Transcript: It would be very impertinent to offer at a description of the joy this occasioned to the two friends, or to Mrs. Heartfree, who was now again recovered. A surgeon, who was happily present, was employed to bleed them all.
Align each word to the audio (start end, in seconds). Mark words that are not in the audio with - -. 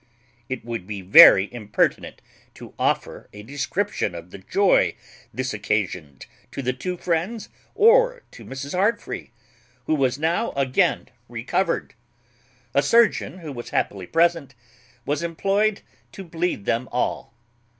It 0.49 0.65
would 0.65 0.87
be 0.87 1.01
very 1.01 1.47
impertinent 1.53 2.23
to 2.55 2.73
offer 2.79 3.25
at 3.31 3.39
a 3.39 3.43
description 3.43 4.15
of 4.15 4.31
the 4.31 4.39
joy 4.39 4.95
this 5.31 5.53
occasioned 5.53 6.25
to 6.53 6.63
the 6.63 6.73
two 6.73 6.97
friends, 6.97 7.49
or 7.75 8.23
to 8.31 8.43
Mrs. 8.43 8.73
Heartfree, 8.73 9.29
who 9.85 9.93
was 9.93 10.17
now 10.17 10.53
again 10.53 11.09
recovered. 11.29 11.93
A 12.73 12.81
surgeon, 12.81 13.37
who 13.45 13.51
was 13.51 13.69
happily 13.69 14.07
present, 14.07 14.55
was 15.05 15.21
employed 15.21 15.81
to 16.13 16.23
bleed 16.23 16.65
them 16.65 16.89
all. 16.91 17.35